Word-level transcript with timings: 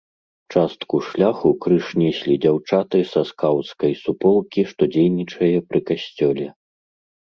Частку 0.53 0.95
шляху 1.09 1.51
крыж 1.65 1.91
неслі 2.03 2.33
дзяўчаты 2.45 3.03
са 3.11 3.21
скаўцкай 3.33 3.93
суполкі, 4.03 4.61
што 4.73 4.81
дзейнічае 4.97 5.55
пры 5.69 5.79
касцёле. 5.91 6.47